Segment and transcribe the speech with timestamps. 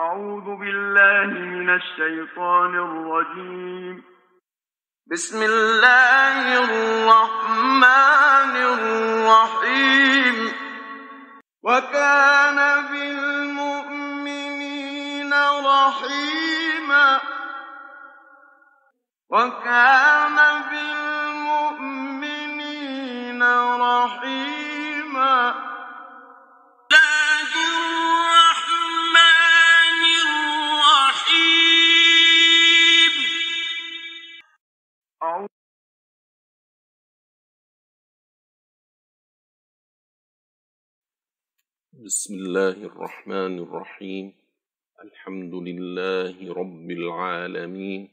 [0.00, 4.04] أعوذ بالله من الشيطان الرجيم.
[5.10, 10.52] بسم الله الرحمن الرحيم.
[11.62, 13.74] وكان بالمؤمنين
[15.66, 17.20] رحيما.
[19.30, 21.27] وكان بالمؤمنين
[42.08, 44.32] بسم الله الرحمن الرحيم.
[45.04, 48.08] الحمد لله رب العالمين.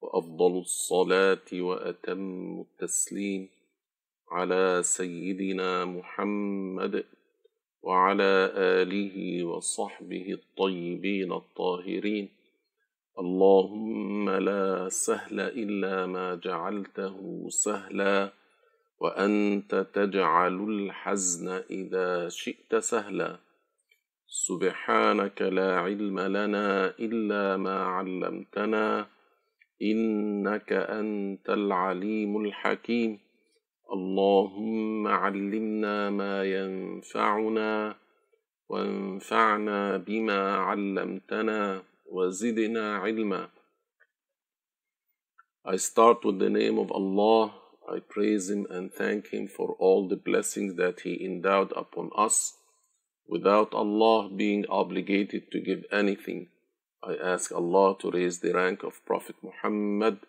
[0.00, 3.48] وأفضل الصلاة وأتم التسليم
[4.30, 7.04] على سيدنا محمد
[7.82, 12.28] وعلى آله وصحبه الطيبين الطاهرين.
[13.18, 18.37] اللهم لا سهل إلا ما جعلته سهلا.
[19.00, 23.38] وأنت تجعل الحزن إذا شئت سهلا.
[24.26, 29.06] سبحانك لا علم لنا إلا ما علمتنا
[29.82, 33.18] إنك أنت العليم الحكيم.
[33.92, 37.96] اللهم علمنا ما ينفعنا
[38.68, 43.48] وانفعنا بما علمتنا وزدنا علما.
[45.64, 47.67] I start with the name of Allah.
[47.89, 52.57] I praise Him and thank Him for all the blessings that He endowed upon us
[53.27, 56.47] without Allah being obligated to give anything.
[57.03, 60.19] I ask Allah to raise the rank of Prophet Muhammad,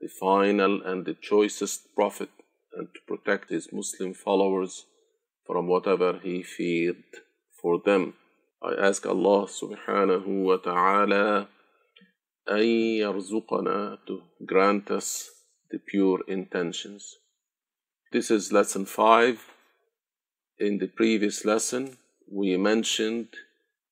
[0.00, 2.30] the final and the choicest Prophet,
[2.76, 4.86] and to protect his Muslim followers
[5.46, 7.04] from whatever he feared
[7.60, 8.14] for them.
[8.62, 11.48] I ask Allah subhanahu wa ta'ala
[12.48, 12.64] أن
[13.00, 15.30] يرزقنا to grant us
[15.71, 17.17] the pure intentions.
[18.11, 19.53] This is lesson 5.
[20.57, 21.97] In the previous lesson,
[22.31, 23.27] we mentioned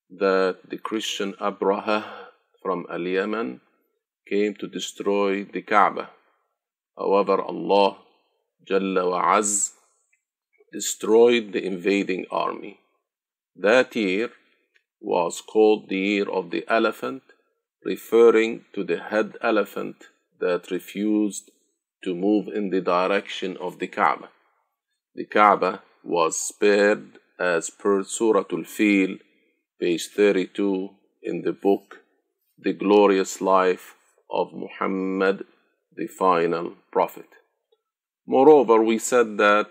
[0.09, 2.03] that the Christian Abraha
[2.63, 3.61] from Al Yemen
[4.27, 6.09] came to destroy the Kaaba.
[6.97, 7.97] However, Allah
[8.65, 9.41] Jalla wa
[10.73, 12.79] destroyed the invading army.
[13.55, 14.31] That year
[14.99, 17.21] was called the year of the elephant,
[17.85, 20.07] referring to the head elephant
[20.39, 21.51] that refused
[22.03, 24.29] to move in the direction of the Kaaba.
[25.15, 29.17] The Kaaba was spared as per Surah Al-Fil,
[29.79, 30.89] page 32
[31.21, 32.01] in the book
[32.57, 33.95] The Glorious Life
[34.29, 35.45] of Muhammad,
[35.95, 37.27] the Final Prophet.
[38.25, 39.67] Moreover, we said that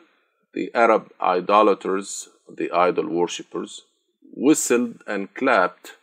[0.54, 3.82] the Arab idolaters, the idol worshippers,
[4.34, 5.96] whistled and clapped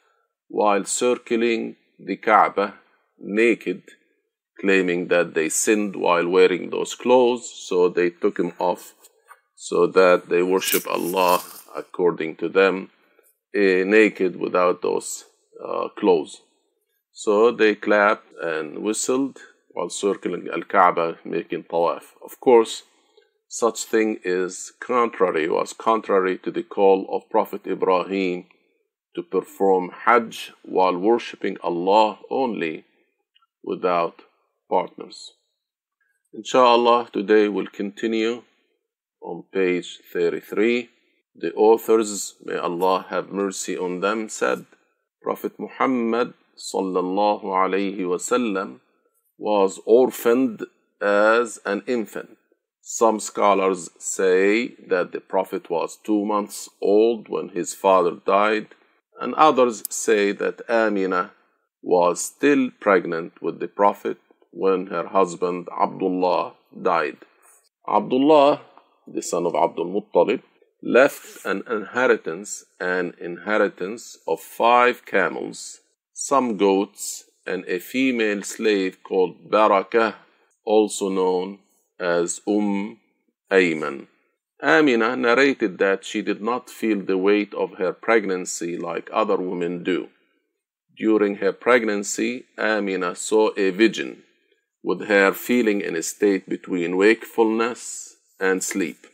[0.48, 2.76] while circling the Kaaba
[3.20, 3.84] naked,
[4.64, 8.94] claiming that they sinned while wearing those clothes, so they took them off
[9.56, 11.44] so that they worship Allah
[11.76, 12.90] according to them,
[13.54, 15.26] eh, naked without those
[15.68, 16.42] uh, clothes.
[17.12, 19.40] So they clapped and whistled
[19.74, 22.06] while circling Al Kaaba, making tawaf.
[22.24, 22.84] Of course,
[23.48, 28.46] such thing is contrary, was contrary to the call of Prophet Ibrahim
[29.16, 32.86] to perform Hajj while worshipping Allah only
[33.64, 34.24] without
[34.74, 35.18] partners.
[36.34, 38.42] Inshallah, today we'll continue
[39.22, 40.90] on page 33.
[41.36, 44.66] The authors, may Allah have mercy on them, said
[45.22, 46.34] Prophet Muhammad
[46.72, 48.80] sallallahu alayhi wasallam
[49.38, 50.60] was orphaned
[51.02, 52.38] as an infant.
[52.82, 54.48] Some scholars say
[54.94, 58.68] that the Prophet was two months old when his father died,
[59.22, 61.24] and others say that Amina
[61.84, 64.18] was still pregnant with the Prophet
[64.54, 67.18] when her husband Abdullah died.
[67.88, 68.62] Abdullah,
[69.08, 70.42] the son of Abdul Muttalib,
[70.82, 75.80] left an inheritance, an inheritance of five camels,
[76.14, 80.16] some goats, and a female slave called Barakah,
[80.66, 81.60] also known
[82.00, 83.00] as Umm
[83.52, 84.08] Ayman.
[84.62, 89.84] Amina narrated that she did not feel the weight of her pregnancy like other women
[89.84, 90.08] do.
[90.98, 94.24] During her pregnancy, Amina saw a vision,
[94.84, 99.08] with her feeling in a state between wakefulness and sleep.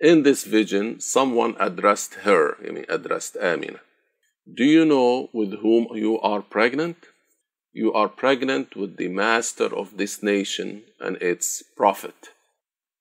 [0.00, 3.80] In this vision, someone addressed her, I mean, addressed Amina.
[4.52, 6.96] Do you know with whom you are pregnant?
[7.72, 12.30] You are pregnant with the master of this nation and its prophet.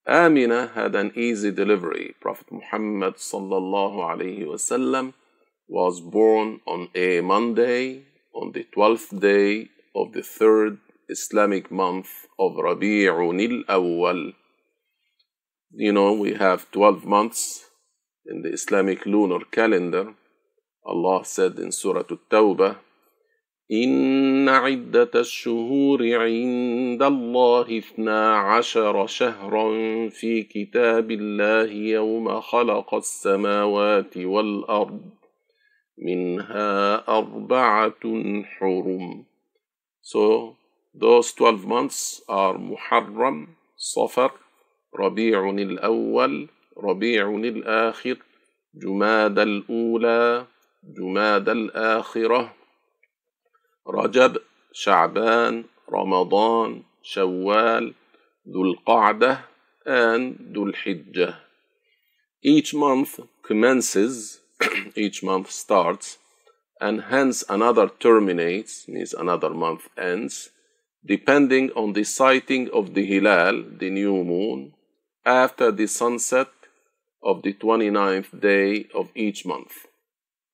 [0.07, 2.15] Amina had an easy delivery.
[2.19, 5.13] Prophet Muhammad sallallahu
[5.67, 8.03] was born on a Monday
[8.33, 10.77] on the 12th day of the third
[11.11, 12.09] Islamic month
[12.39, 14.33] of Rabi'un al-Awwal.
[15.71, 17.65] You know, we have 12 months
[18.25, 20.13] in the Islamic lunar calendar.
[20.85, 22.77] Allah said in Surah At-Tawbah,
[23.71, 29.69] إن عدة الشهور عند الله اثنا عشر شهرا
[30.09, 35.01] في كتاب الله يوم خلق السماوات والأرض
[35.97, 38.03] منها أربعة
[38.43, 39.25] حرم
[40.01, 40.57] So
[40.93, 43.47] those 12 months are محرم
[43.77, 44.31] صفر
[44.99, 48.17] ربيع الأول ربيع الآخر
[48.75, 50.45] جماد الأولى
[50.83, 52.53] جماد الآخرة
[53.87, 54.37] رجب
[54.73, 57.93] شعبان رمضان شوال
[58.47, 59.41] ذو القعدة
[59.85, 61.33] and ذو الحجة
[62.43, 64.39] Each month commences,
[64.95, 66.17] each month starts,
[66.79, 70.49] and hence another terminates, means another month ends,
[71.05, 74.73] depending on the sighting of the Hilal, the new moon,
[75.25, 76.49] after the sunset
[77.23, 79.73] of the 29th day of each month.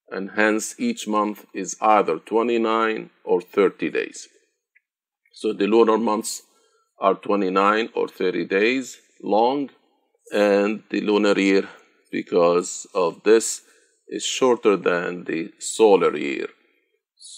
[0.10, 4.28] And hence each month is either 29 or 30 days.
[5.34, 6.44] So the lunar months
[7.00, 9.70] are 29 or 30 days long,
[10.34, 11.70] and the lunar year,
[12.12, 13.62] because of this,
[14.08, 16.48] is shorter than the solar year.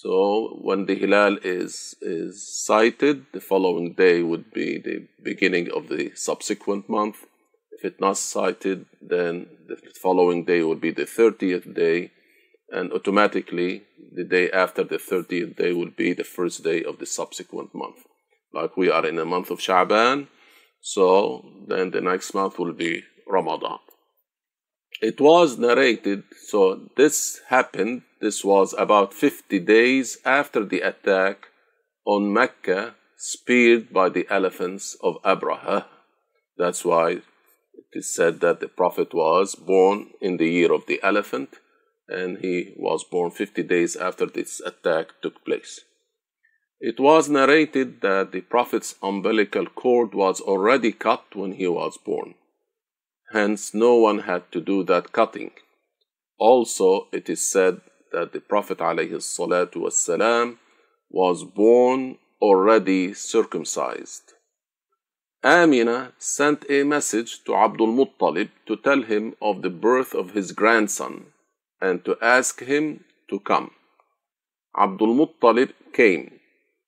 [0.01, 2.33] So when the hilal is is
[2.65, 4.97] sighted, the following day would be the
[5.29, 7.17] beginning of the subsequent month.
[7.75, 9.33] If it's not sighted, then
[9.67, 12.11] the following day would be the 30th day,
[12.71, 13.83] and automatically
[14.19, 17.99] the day after the 30th day would be the first day of the subsequent month.
[18.53, 20.27] Like we are in the month of Sha'ban,
[20.79, 21.05] so
[21.67, 23.79] then the next month will be Ramadan.
[25.01, 31.47] It was narrated, so this happened, this was about 50 days after the attack
[32.05, 35.85] on Mecca, speared by the elephants of Abraha.
[36.57, 37.23] That's why it
[37.93, 41.55] is said that the Prophet was born in the year of the elephant,
[42.09, 45.79] and he was born 50 days after this attack took place.
[46.81, 52.35] It was narrated that the Prophet's umbilical cord was already cut when he was born.
[53.31, 55.51] Hence, no one had to do that cutting.
[56.37, 57.81] Also, it is said
[58.11, 60.57] that the Prophet ﷺ
[61.11, 64.33] was born already circumcised.
[65.43, 70.51] Amina sent a message to Abdul Muttalib to tell him of the birth of his
[70.51, 71.27] grandson
[71.79, 73.71] and to ask him to come.
[74.77, 76.39] Abdul Muttalib came.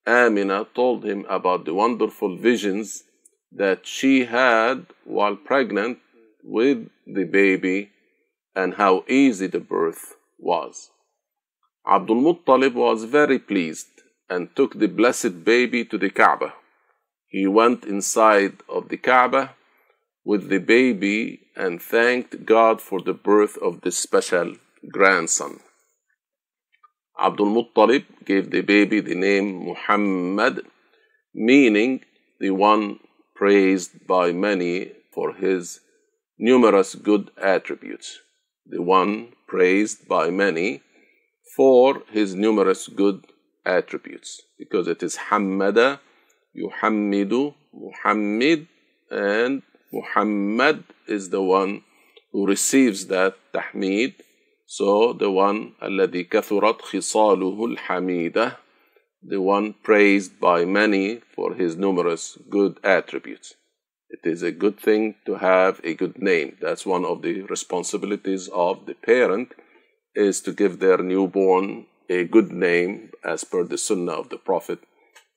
[0.06, 3.04] Amina told him about the wonderful visions
[3.52, 6.00] that she had while pregnant
[6.44, 7.92] with the baby
[8.56, 10.90] and how easy the birth was.
[11.88, 13.88] Abdul Muttalib was very pleased
[14.30, 16.54] and took the blessed baby to the Kaaba.
[17.28, 19.56] He went inside of the Kaaba
[20.24, 24.56] with the baby and thanked God for the birth of this special
[24.92, 25.60] grandson.
[27.20, 30.66] Abdul Muttalib gave the baby the name Muhammad,
[31.34, 32.02] meaning
[32.40, 33.00] the one
[33.36, 35.80] praised by many for his
[36.41, 38.19] numerous good attributes,
[38.67, 40.83] the one praised by many
[41.57, 43.27] for his numerous good
[43.65, 46.01] attributes, because it is Hammada,
[46.57, 48.67] Yuhammidu, Muhammad,
[49.11, 51.83] and Muhammad is the one
[52.33, 54.15] who receives that tahmid.
[54.67, 58.57] So the one الذي كثرت خصاله الحميدة,
[59.23, 63.55] the one praised by many for his numerous good attributes.
[64.12, 66.58] It is a good thing to have a good name.
[66.62, 69.54] That's one of the responsibilities of the parent
[70.14, 74.80] is to give their newborn a good name as per the sunnah of the Prophet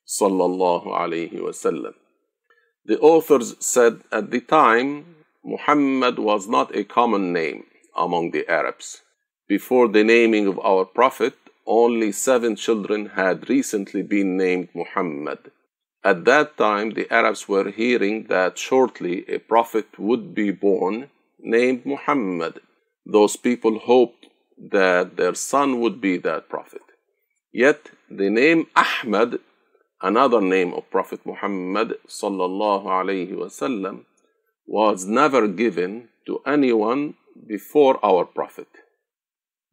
[0.07, 1.95] sallallahu alaihi wasallam.
[2.85, 5.15] The authors said at the time
[5.45, 7.65] Muhammad was not a common name
[7.97, 9.03] among the Arabs.
[9.47, 15.53] Before the naming of our Prophet, only seven children had recently been named Muhammad.
[16.05, 21.09] At that time, the Arabs were hearing that shortly a prophet would be born
[21.39, 22.61] named Muhammad.
[23.07, 24.27] Those people hoped
[24.59, 26.83] that their son would be that prophet.
[27.53, 29.39] Yet the name Ahmad,
[30.03, 34.05] another name of Prophet Muhammad sallallahu alaihi wasallam,
[34.67, 37.15] was never given to anyone
[37.47, 38.69] before our prophet.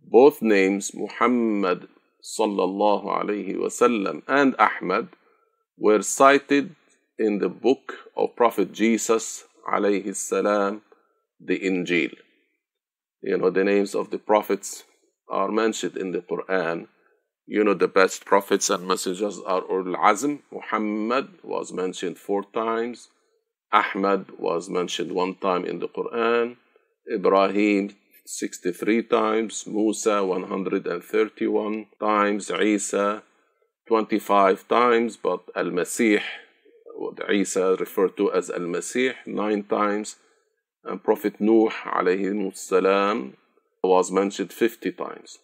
[0.01, 1.87] Both names Muhammad
[2.23, 5.09] sallallahu alaihi wasallam and Ahmad
[5.77, 6.75] were cited
[7.17, 10.81] in the book of Prophet Jesus alayhi salam,
[11.39, 12.13] the Injil.
[13.21, 14.83] You know, the names of the prophets
[15.29, 16.87] are mentioned in the Quran,
[17.53, 20.39] you know the best prophets and messengers are Ul Azm.
[20.51, 23.09] Muhammad was mentioned four times.
[23.73, 26.55] Ahmad was mentioned one time in the Quran.
[27.13, 29.65] Ibrahim 63 times.
[29.67, 32.51] Musa 131 times.
[32.51, 33.23] Isa
[33.90, 35.16] 25 times.
[35.16, 36.20] But Al Masih,
[36.94, 40.16] what Isa referred to as Al Masih, nine times.
[40.84, 43.36] And Prophet Nuh alayhi salam
[43.82, 45.38] was mentioned 50 times.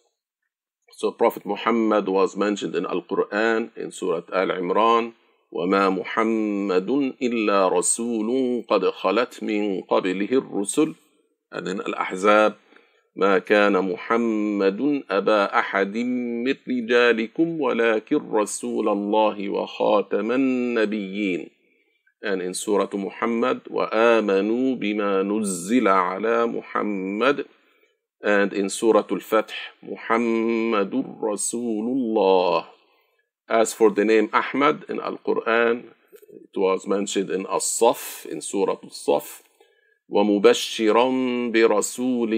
[0.95, 5.13] So Prophet Muhammad was mentioned in Al-Quran in Surah Al-Imran
[5.53, 6.89] وما محمد
[7.21, 8.29] إلا رسول
[8.69, 10.95] قد خلت من قبله الرسل
[11.51, 12.55] and in Al-Ahzab
[13.18, 15.96] ما كان محمد أبا أحد
[16.46, 21.50] من رجالكم ولكن رسول الله وخاتم النبيين
[22.22, 27.44] in Surah Muhammad وآمنوا بما نزل على محمد
[28.22, 29.52] and in Surah Al-Fath,
[29.84, 32.66] Muhammadur Rasulullah.
[33.48, 35.84] As for the name Ahmad in Al-Quran,
[36.42, 39.42] it was mentioned in As-Saf, in Surah Al-Saf,
[40.09, 41.09] ومبشرا
[41.51, 42.33] برسول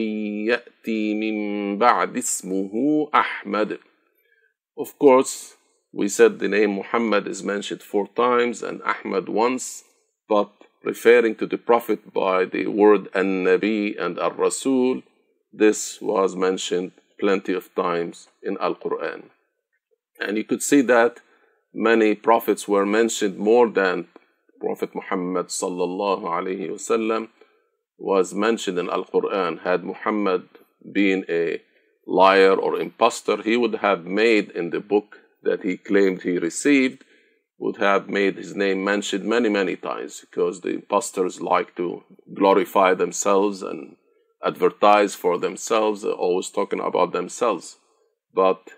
[0.50, 2.72] يأتي من بعد اسمه
[3.14, 3.80] أحمد.
[4.78, 5.56] Of course,
[5.92, 9.84] we said the name Muhammad is mentioned four times and Ahmad once,
[10.28, 10.52] but
[10.84, 15.02] referring to the Prophet by the word An-Nabi and Ar-Rasul,
[15.52, 19.30] this was mentioned plenty of times in Al Quran.
[20.20, 21.22] And you could see that
[21.74, 24.08] many prophets were mentioned more than
[24.60, 27.30] Prophet Muhammad sallallahu alaihi wasallam
[28.01, 29.61] was mentioned in Al Quran.
[29.61, 30.49] Had Muhammad
[30.93, 31.61] been a
[32.07, 37.05] liar or impostor, he would have made in the book that he claimed he received,
[37.59, 42.03] would have made his name mentioned many, many times because the impostors like to
[42.35, 43.97] glorify themselves and
[44.45, 47.77] advertise for themselves, always talking about themselves.
[48.35, 48.71] But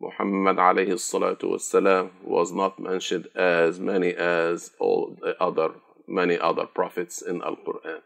[0.00, 5.70] Muhammad alayhi was not mentioned as many as all the other
[6.08, 8.00] many other prophets in Al Quran.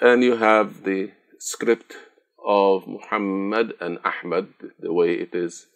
[0.00, 1.94] And you have the script
[2.44, 4.48] of Muhammad and Ahmad,
[4.78, 5.66] the way it is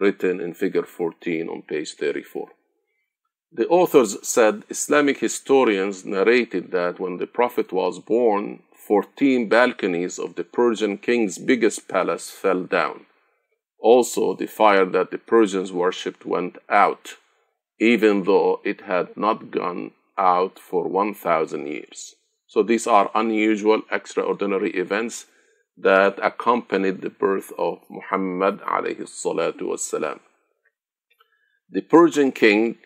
[0.00, 2.48] written in figure 14 on page 34.
[3.50, 10.34] The authors said Islamic historians narrated that when the Prophet was born, 14 balconies of
[10.34, 13.06] the Persian king's biggest palace fell down.
[13.78, 17.16] Also, the fire that the Persians worshipped went out,
[17.80, 22.14] even though it had not gone out for 1,000 years.
[22.52, 25.24] So, these are unusual, extraordinary events
[25.78, 30.20] that accompanied the birth of Muhammad alayhi salatu wassalam.
[31.70, 32.76] The Persian king,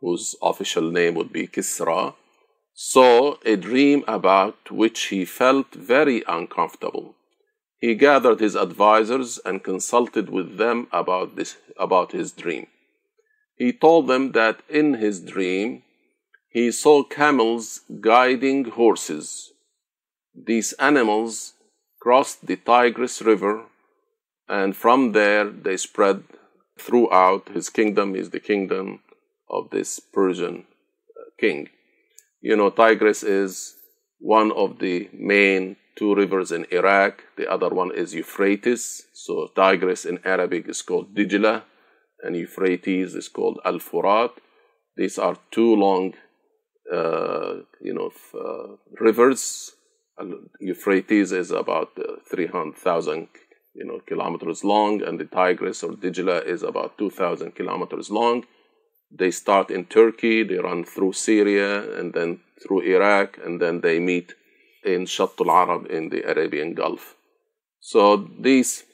[0.00, 2.14] whose official name would be Kisra,
[2.72, 7.14] saw a dream about which he felt very uncomfortable.
[7.80, 12.66] He gathered his advisers and consulted with them about, this, about his dream.
[13.56, 15.82] He told them that in his dream
[16.52, 19.52] he saw camels guiding horses.
[20.34, 21.54] These animals
[22.00, 23.64] crossed the Tigris River,
[24.48, 26.24] and from there they spread
[26.78, 27.48] throughout.
[27.48, 29.00] His kingdom is the kingdom
[29.48, 30.64] of this Persian
[31.38, 31.68] king.
[32.40, 33.76] You know, Tigris is
[34.18, 37.24] one of the main two rivers in Iraq.
[37.36, 39.06] The other one is Euphrates.
[39.12, 41.62] So Tigris in Arabic is called Dijla,
[42.22, 44.32] and Euphrates is called Al Furat.
[44.96, 46.31] These are two long, uh,
[47.80, 49.72] you know, uh, rivers.
[50.60, 53.28] Euphrates is about uh, 300,000
[53.74, 58.44] you know, kilometers long, and the Tigris or Dijla is about 2,000 kilometers long.
[59.10, 63.98] They start in Turkey, they run through Syria, and then through Iraq, and then they
[63.98, 64.34] meet
[64.84, 67.16] in Shatt al Arab in the Arabian Gulf.
[67.80, 68.84] So these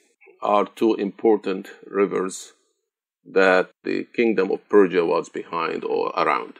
[0.41, 2.53] are two important rivers
[3.25, 6.55] that the kingdom of Persia was behind or around.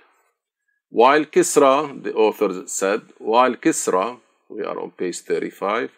[0.92, 4.20] While Kisra, the author said, while Kisra,
[4.50, 5.92] we are on page 35,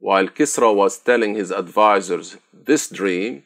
[0.00, 3.44] while Kisra was telling his advisors this dream,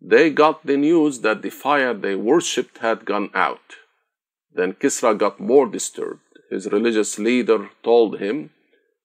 [0.00, 3.76] they got the news that the fire they worshipped had gone out.
[4.52, 6.22] Then Kisra got more disturbed.
[6.50, 8.50] His religious leader told him,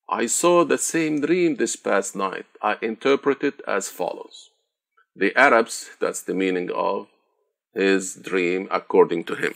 [0.10, 2.46] I saw the same dream this past night.
[2.64, 4.50] I interpret it as follows.
[5.16, 7.08] The Arabs, that's the meaning of
[7.76, 9.54] his dream according to him.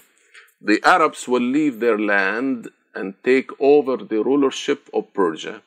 [0.60, 5.62] The Arabs will leave their land and take over the rulership of Persia.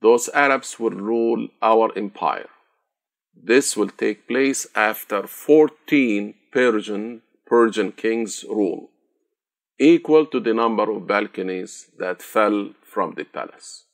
[0.00, 2.48] Those Arabs will rule our empire.
[3.34, 8.90] This will take place after 14 Persian, Persian kings' rule,
[9.78, 13.84] equal to the number of balconies that fell from the palace.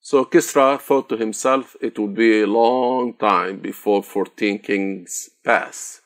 [0.00, 6.00] So Kisra thought to himself, it would be a long time before 14 kings pass.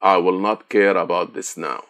[0.00, 1.84] I will not care about this now.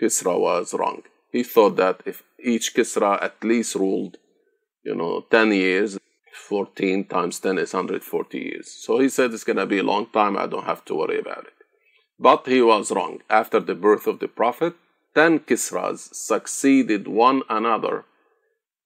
[0.00, 1.02] Kisra was wrong.
[1.30, 4.16] He thought that if each Kisra at least ruled,
[4.84, 5.98] you know, 10 years,
[6.32, 8.72] 14 times 10 is 140 years.
[8.72, 10.36] So he said it's going to be a long time.
[10.36, 11.54] I don't have to worry about it.
[12.18, 13.20] But he was wrong.
[13.30, 14.74] After the birth of the Prophet,
[15.14, 18.04] 10 Kisras succeeded one another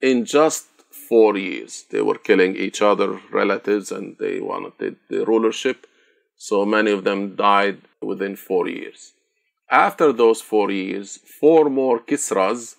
[0.01, 0.67] in just
[1.09, 1.85] four years.
[1.91, 5.87] They were killing each other, relatives, and they wanted the rulership.
[6.37, 9.14] So many of them died within four years.
[9.75, 12.77] After those four years, four more Kisras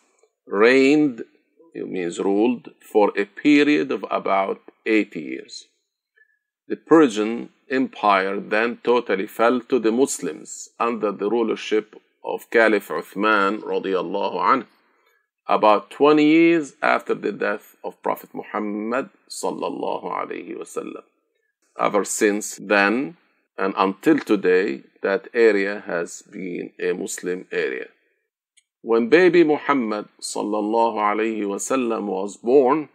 [0.48, 1.26] reigned,
[1.74, 5.66] it means ruled, for a period of about 80 years.
[6.70, 13.60] The Persian Empire then totally fell to the Muslims under the rulership of Caliph Uthman
[13.74, 14.68] radiallahu anhu
[15.50, 21.04] about 20 years after the death of Prophet Muhammad sallallahu alaihi wasallam.
[21.78, 23.18] Ever since then
[23.58, 27.88] and until today, that area has been a Muslim area.
[28.82, 32.90] When baby Muhammad was born,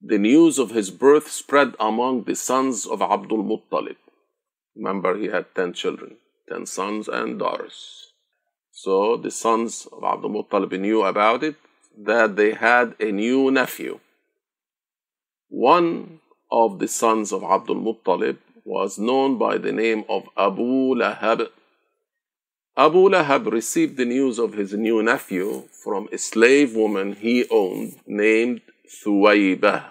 [0.00, 3.96] the news of his birth spread among the sons of Abdul Muttalib.
[4.74, 6.16] Remember, he had 10 children,
[6.48, 8.12] 10 sons and daughters.
[8.72, 11.56] So the sons of Abdul Muttalib knew about it,
[11.96, 14.00] that they had a new nephew.
[15.48, 21.48] One of the sons of Abdul Muttalib was known by the name of Abu Lahab.
[22.76, 27.96] Abu Lahab received the news of his new nephew from a slave woman he owned
[28.06, 28.60] named
[29.04, 29.90] Thuwaybah.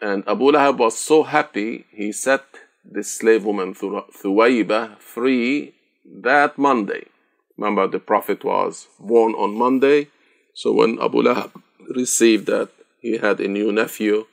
[0.00, 2.44] And Abu Lahab was so happy, he set
[2.84, 5.74] the slave woman Thuwaybah free
[6.22, 7.06] that Monday.
[7.56, 10.08] Remember, the Prophet was born on Monday.
[10.54, 11.52] So when Abu Lahab
[11.94, 14.26] received that he had a new nephew,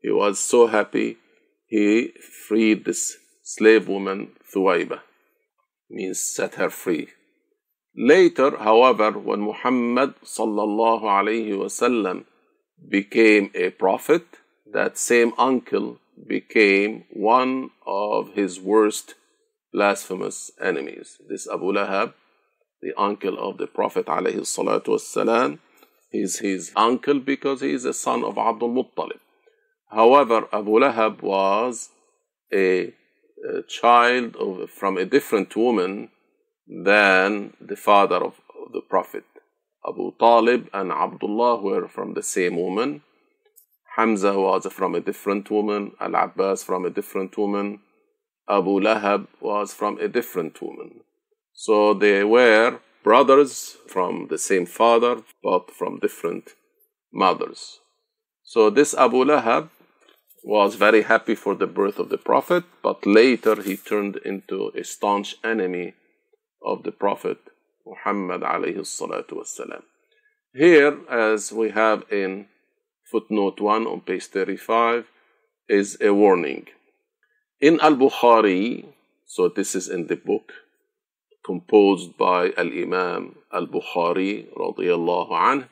[0.00, 1.18] he was so happy.
[1.66, 2.12] He
[2.50, 4.98] freed this slave woman, Thuwayba,
[5.88, 7.06] means set her free.
[7.94, 10.14] Later, however, when Muhammad
[12.96, 14.24] became a prophet,
[14.72, 15.98] that same uncle
[16.34, 19.14] became one of his worst
[19.72, 21.18] blasphemous enemies.
[21.28, 22.14] This Abu Lahab
[22.82, 25.58] the uncle of the Prophet alayhi.
[26.10, 29.20] He's his uncle because he is a son of Abdul Muttalib.
[29.90, 31.90] However, Abu Lahab was
[32.52, 32.92] a,
[33.48, 36.10] a child of, from a different woman
[36.66, 39.24] than the father of, of the Prophet.
[39.86, 43.02] Abu Talib and Abdullah were from the same woman.
[43.96, 45.92] Hamza was from a different woman.
[46.00, 47.80] Al Abbas from a different woman.
[48.48, 51.00] Abu Lahab was from a different woman.
[51.52, 56.50] So they were brothers from the same father, but from different
[57.12, 57.80] mothers.
[58.42, 59.70] So this Abu Lahab
[60.42, 64.84] was very happy for the birth of the Prophet, but later he turned into a
[64.84, 65.94] staunch enemy
[66.62, 67.38] of the Prophet
[67.86, 69.82] Muhammad alayhi salatu wasalam.
[70.54, 72.46] Here, as we have in
[73.10, 75.06] footnote 1 on page 35,
[75.68, 76.66] is a warning.
[77.60, 78.86] In Al Bukhari,
[79.26, 80.52] so this is in the book
[81.44, 85.68] composed by Al-Imam Al-Bukhari radiallahu anh,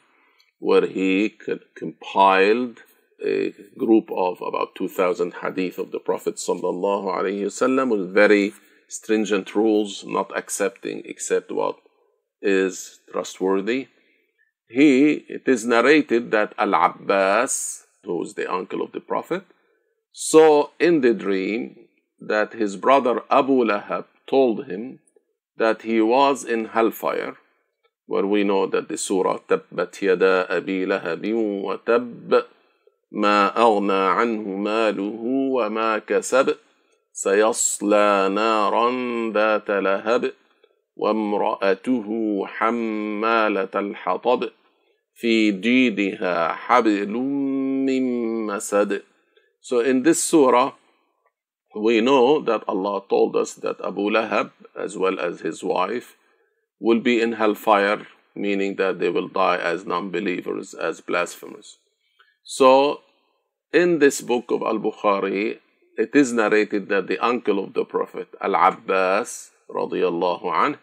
[0.58, 1.36] where he
[1.74, 2.82] compiled
[3.25, 8.53] a group of about 2,000 hadith of the Prophet sallallahu alaihi wasallam with very
[8.87, 11.77] stringent rules, not accepting except what
[12.41, 13.87] is trustworthy.
[14.67, 19.43] He, it is narrated that Al-Abbas, who is the uncle of the Prophet,
[20.11, 21.87] saw in the dream
[22.19, 24.99] that his brother Abu Lahab told him
[25.57, 27.35] that he was in hellfire,
[28.05, 32.43] where we know that the surah تبت يدا أبي لهب وتب
[33.12, 35.20] ما أغنى عنه ماله
[35.52, 36.56] وما كسب
[37.12, 38.90] سيصلى نارا
[39.32, 40.32] ذات لهب
[40.96, 42.06] وامرأته
[42.46, 44.50] حمالة الحطب
[45.14, 47.08] في جيدها حبل
[47.86, 49.02] من مسد
[49.60, 50.72] So in this surah,
[51.76, 56.16] we know that Allah told us that Abu Lahab, as well as his wife,
[56.80, 61.78] will be in hellfire, meaning that they will die as non believers, as blasphemers.
[62.50, 63.02] So,
[63.74, 65.58] in this book of Al Bukhari,
[65.98, 70.78] it is narrated that the uncle of the Prophet, Al Abbas, anh,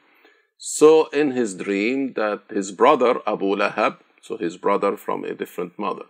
[0.59, 5.79] saw in his dream that his brother Abu Lahab, so his brother from a different
[5.79, 6.05] mother,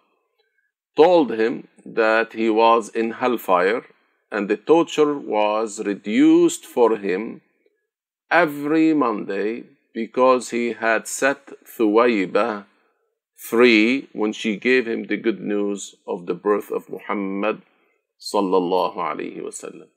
[0.97, 3.85] told him that he was in hellfire
[4.29, 7.39] and the torture was reduced for him
[8.29, 9.63] every Monday
[9.93, 12.65] because he had set Thuwayba
[13.49, 17.61] free when she gave him the good news of the birth of Muhammad
[18.19, 19.89] sallallahu alaihi wasallam.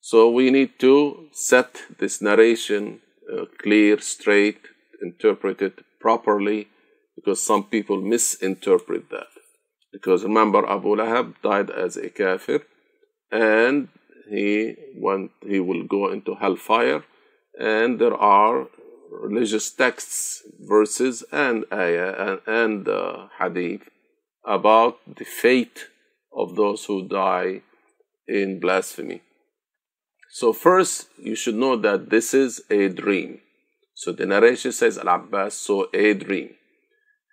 [0.00, 3.00] So we need to set this narration
[3.32, 4.60] uh, clear, straight,
[5.02, 6.68] interpret it properly,
[7.16, 9.32] because some people misinterpret that.
[9.92, 12.60] Because remember, Abu Lahab died as a kafir,
[13.30, 13.88] and
[14.28, 17.04] he went, he will go into hellfire,
[17.58, 18.68] and there are
[19.10, 23.88] religious texts, verses, and ayah and, and uh, hadith
[24.44, 25.86] about the fate
[26.32, 27.62] of those who die
[28.26, 29.22] in blasphemy.
[30.30, 33.40] So first, you should know that this is a dream.
[33.94, 36.54] So the narration says Al-Abbas saw a dream.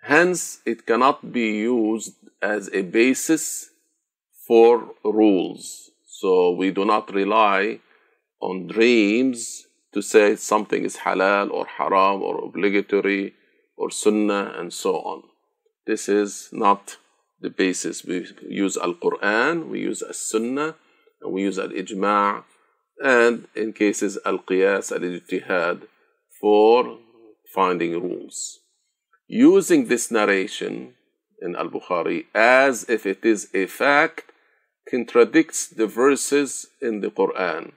[0.04, 3.70] Hence, it cannot be used as a basis
[4.48, 5.90] for rules.
[6.06, 7.80] So we do not rely
[8.40, 13.34] on dreams to say something is halal or haram or obligatory
[13.76, 15.24] or sunnah and so on.
[15.86, 16.98] This is not
[17.40, 18.06] the basis.
[18.06, 20.76] We use Al Quran, we use Al Sunnah,
[21.22, 22.44] and we use Al Ijma'
[23.04, 25.88] and in cases Al Qiyas, Al Ijtihad
[26.40, 27.00] for
[27.54, 28.60] finding rules.
[29.28, 30.94] Using this narration
[31.42, 34.32] in Al Bukhari as if it is a fact
[34.88, 37.72] contradicts the verses in the Quran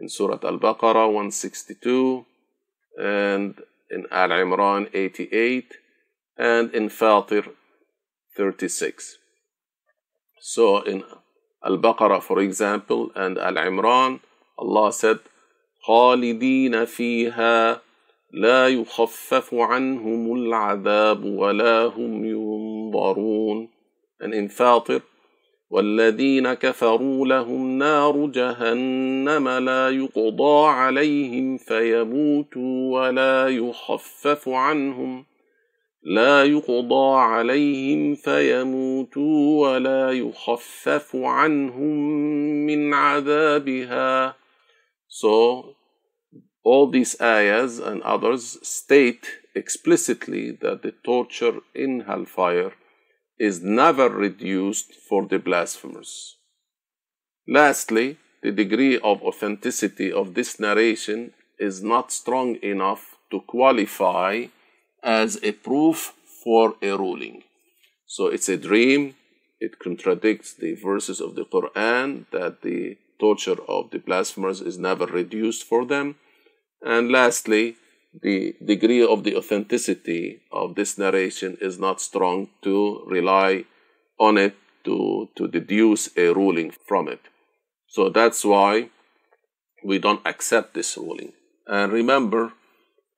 [0.00, 2.24] in Surah Al Baqarah 162
[2.98, 3.54] and
[3.90, 5.74] in Al Imran 88
[6.36, 7.44] and in Fatir
[8.36, 9.18] 36.
[10.40, 11.04] So in
[11.64, 14.20] Al Baqarah, for example, and Al Imran,
[14.58, 15.18] Allah said,
[15.88, 17.80] خالدين فيها
[18.32, 23.68] لا يخفف عنهم العذاب ولا هم ينظرون
[24.20, 25.02] and in Fatir
[25.70, 35.24] والذين كفروا لهم نار جهنم لا يقضى عليهم فيموتوا ولا يخفف عنهم
[36.02, 41.96] لا يقضى عليهم فيموتوا ولا يخفف عنهم
[42.66, 44.36] من عذابها.
[45.08, 45.74] So
[46.64, 52.72] all these ayahs and others state explicitly that the torture in hellfire
[53.38, 56.36] is never reduced for the blasphemers.
[57.46, 64.46] Lastly, the degree of authenticity of this narration is not strong enough to qualify
[65.02, 67.42] as a proof for a ruling.
[68.06, 69.14] So it's a dream,
[69.60, 75.06] it contradicts the verses of the Quran that the torture of the blasphemers is never
[75.06, 76.16] reduced for them.
[76.82, 77.76] And lastly,
[78.12, 83.64] the degree of the authenticity of this narration is not strong to rely
[84.18, 87.20] on it to, to deduce a ruling from it.
[87.88, 88.90] So that's why
[89.84, 91.32] we don't accept this ruling.
[91.66, 92.52] And remember,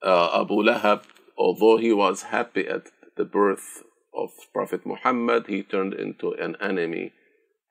[0.02, 1.04] uh, Abu Lahab,
[1.38, 3.82] although he was happy at the birth
[4.14, 7.12] of Prophet Muhammad, he turned into an enemy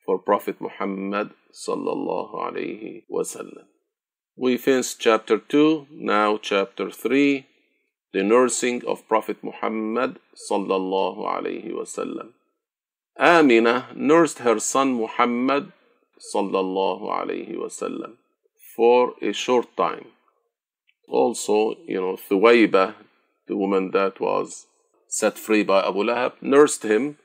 [0.05, 3.67] for Prophet Muhammad sallallahu alaihi wasallam.
[4.41, 7.45] We finished chapter 2, now chapter 3,
[8.13, 10.17] the nursing of Prophet Muhammad
[10.49, 12.29] sallallahu alaihi wasallam.
[13.19, 15.73] Amina nursed her son Muhammad
[16.33, 18.13] sallallahu alaihi wasallam
[18.77, 20.05] for a short time.
[21.09, 22.95] Also, you know, Thuwayba,
[23.49, 24.67] the woman that was
[25.09, 27.17] set free by Abu Lahab, nursed him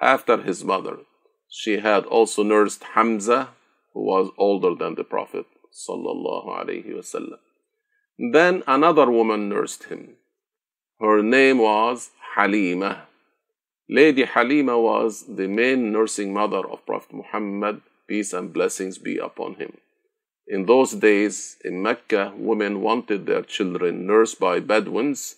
[0.00, 0.96] after his mother.
[1.48, 3.50] She had also nursed Hamza,
[3.94, 5.46] who was older than the Prophet
[5.76, 7.40] sallallahu alaihi wasallam.
[8.18, 10.16] Then another woman nursed him.
[11.00, 13.06] Her name was Halima.
[13.88, 19.56] Lady Halima was the main nursing mother of Prophet Muhammad, peace and blessings be upon
[19.56, 19.76] him.
[20.48, 25.36] In those days in Mecca, women wanted their children nursed by Bedouins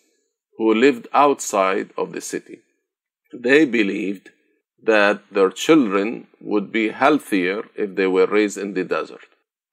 [0.59, 2.61] who lived outside of the city.
[3.33, 4.31] They believed
[4.83, 9.27] that their children would be healthier if they were raised in the desert.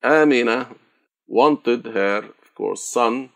[0.05, 0.75] Amina
[1.27, 3.31] wanted her, of course, son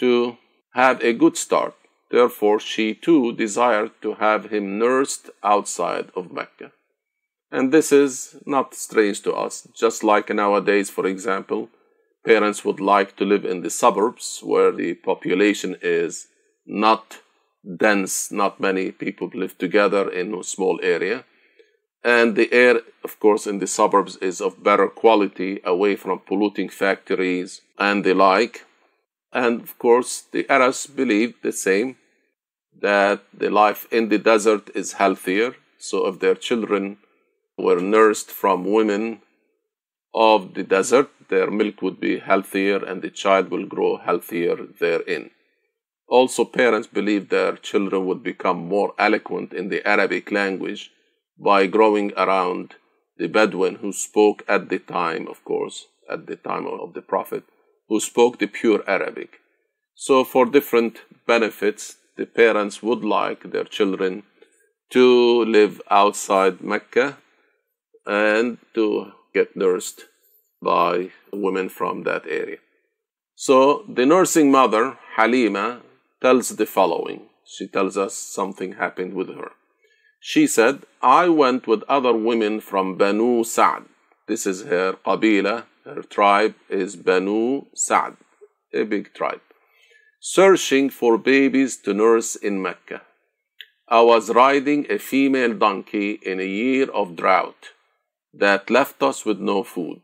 [0.00, 0.38] to
[0.72, 1.74] have a good start.
[2.10, 6.72] Therefore, she too desired to have him nursed outside of Mecca.
[7.50, 11.68] And this is not strange to us, just like nowadays, for example,
[12.24, 16.28] parents would like to live in the suburbs where the population is
[16.66, 17.20] not
[17.76, 21.24] dense, not many people live together in a small area.
[22.04, 26.68] And the air, of course, in the suburbs is of better quality, away from polluting
[26.68, 28.64] factories and the like.
[29.32, 31.96] And of course, the Arabs believe the same
[32.80, 35.56] that the life in the desert is healthier.
[35.78, 36.98] So if their children
[37.56, 39.20] were nursed from women
[40.14, 45.30] of the desert, their milk would be healthier and the child will grow healthier therein.
[46.06, 50.90] Also, parents believed their children would become more eloquent in the Arabic language
[51.38, 52.74] by growing around
[53.16, 57.44] the Bedouin who spoke at the time, of course, at the time of the Prophet,
[57.88, 59.40] who spoke the pure Arabic.
[59.94, 64.22] So, for different benefits, the parents would like their children
[64.90, 67.18] to live outside Mecca
[68.06, 70.06] and to get nursed
[70.62, 72.58] by women from that area.
[73.34, 75.82] So, the nursing mother, Halima,
[76.20, 77.28] tells the following.
[77.44, 79.52] She tells us something happened with her.
[80.20, 83.84] She said, I went with other women from Banu Sa'd.
[84.26, 88.16] This is her qabila, her tribe is Banu Sa'd,
[88.74, 89.40] a big tribe,
[90.20, 93.02] searching for babies to nurse in Mecca.
[93.88, 97.70] I was riding a female donkey in a year of drought
[98.34, 100.02] that left us with no food.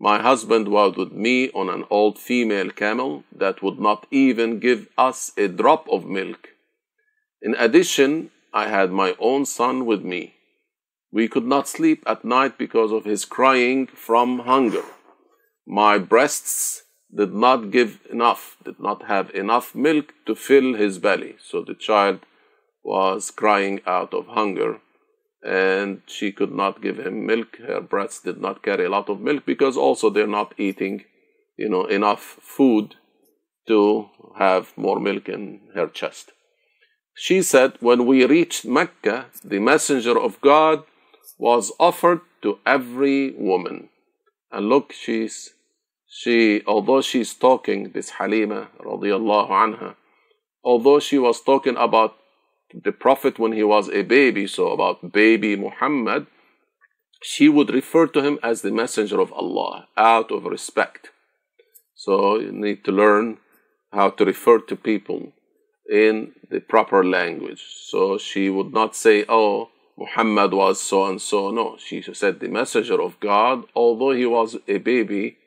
[0.00, 4.88] My husband was with me on an old female camel that would not even give
[4.98, 6.48] us a drop of milk.
[7.40, 10.22] In addition, I had my own son with me.
[11.12, 14.86] We could not sleep at night because of his crying from hunger.
[15.66, 21.36] My breasts did not give enough, did not have enough milk to fill his belly.
[21.38, 22.20] So the child
[22.82, 24.80] was crying out of hunger
[25.44, 27.58] and she could not give him milk.
[27.58, 31.04] Her breasts did not carry a lot of milk because also they're not eating,
[31.58, 32.94] you know, enough food
[33.68, 36.32] to have more milk in her chest.
[37.18, 40.84] She said, when we reached Mecca, the messenger of God
[41.38, 43.88] was offered to every woman.
[44.52, 45.54] And look, she's
[46.08, 49.96] she although she's talking, this Halima radiallahu anha,
[50.62, 52.16] although she was talking about
[52.84, 56.26] the Prophet when he was a baby, so about baby Muhammad,
[57.22, 61.08] she would refer to him as the messenger of Allah out of respect.
[61.94, 63.38] So you need to learn
[63.90, 65.32] how to refer to people
[65.90, 67.62] in the proper language.
[67.80, 71.50] So she would not say, Oh, Muhammad was so and so.
[71.50, 75.38] No, she said the messenger of God, although he was a baby,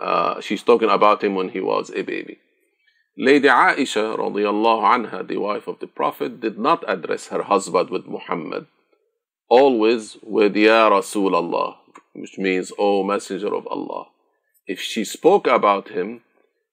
[0.00, 2.38] uh, she's talking about him when he was a baby.
[3.16, 8.06] Lady Aisha radiallahu anha, the wife of the Prophet, did not address her husband with
[8.06, 8.66] Muhammad,
[9.50, 11.76] always with Ya Rasulallah,
[12.14, 14.06] which means, O Messenger of Allah.
[14.66, 16.22] If she spoke about him,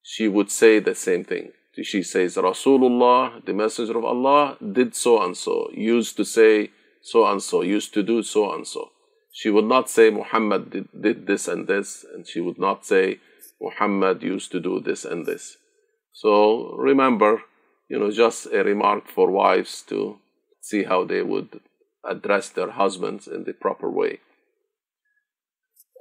[0.01, 1.51] she would say the same thing.
[1.83, 7.25] She says, Rasulullah, the Messenger of Allah, did so and so, used to say so
[7.25, 8.91] and so, used to do so and so.
[9.31, 13.19] She would not say Muhammad did, did this and this, and she would not say
[13.61, 15.57] Muhammad used to do this and this.
[16.11, 17.43] So remember,
[17.87, 20.17] you know, just a remark for wives to
[20.61, 21.61] see how they would
[22.03, 24.19] address their husbands in the proper way.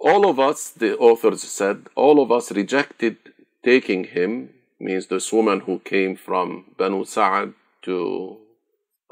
[0.01, 3.17] All of us, the authors said, all of us rejected
[3.65, 8.39] taking him, means this woman who came from Banu Sa'ad to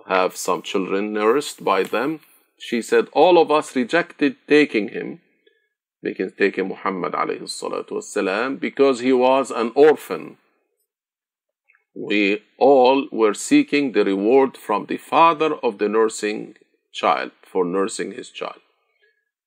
[0.07, 2.21] have some children nursed by them.
[2.59, 5.21] She said, all of us rejected taking him,
[6.03, 10.39] making taking Muhammad wasalam, because he was an orphan
[11.97, 16.55] we all were seeking the reward from the father of the nursing
[16.93, 18.61] child for nursing his child.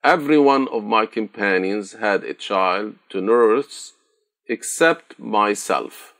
[0.04, 3.94] Every one of my companions had a child to nurse
[4.50, 6.14] except myself.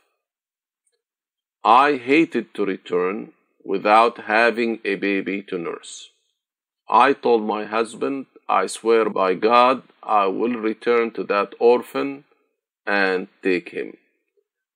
[1.64, 3.32] I hated to return
[3.64, 6.10] without having a baby to nurse.
[6.88, 12.24] I told my husband, I swear by God, I will return to that orphan
[12.86, 13.96] and take him.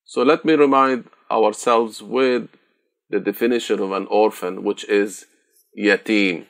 [0.05, 2.49] So let me remind ourselves with
[3.09, 5.27] the definition of an orphan, which is
[5.79, 6.47] yatim.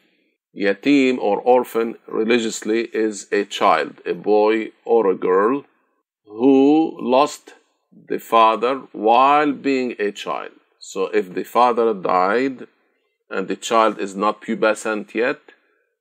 [0.57, 5.65] Yatim or orphan religiously is a child, a boy or a girl
[6.39, 7.55] who lost
[8.09, 10.53] the father while being a child.
[10.79, 12.67] So if the father died
[13.31, 15.41] and the child is not pubescent yet,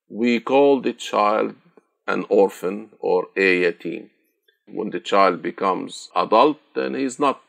[0.10, 1.56] we call the child
[2.08, 4.10] an orphan or a yatim.
[4.68, 7.42] When the child becomes adult, then he's not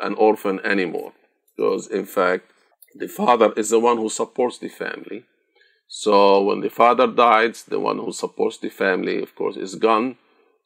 [0.00, 1.12] an orphan anymore
[1.56, 2.44] because in fact
[2.94, 5.24] the father is the one who supports the family
[5.88, 10.16] so when the father dies the one who supports the family of course is gone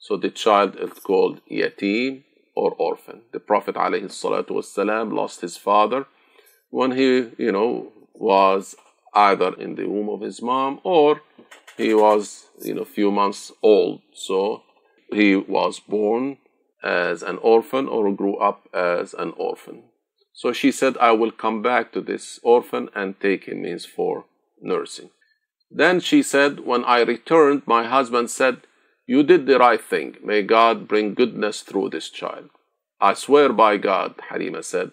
[0.02, 2.24] so the child is called yatim
[2.56, 6.06] or orphan the prophet والسلام, lost his father
[6.70, 8.76] when he you know was
[9.14, 11.22] either in the womb of his mom or
[11.76, 14.64] he was you know few months old so
[15.12, 16.38] he was born
[16.84, 19.84] as an orphan or grew up as an orphan.
[20.34, 24.26] So she said, I will come back to this orphan and take him means for
[24.62, 25.10] nursing.
[25.72, 28.62] Then she said, When I returned, my husband said,
[29.13, 30.17] you did the right thing.
[30.25, 32.49] May God bring goodness through this child.
[32.99, 34.93] I swear by God, Halima said,